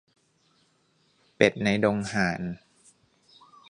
[1.35, 2.41] เป็ดในดงห่าน